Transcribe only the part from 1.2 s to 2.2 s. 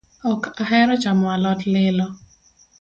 alot lilo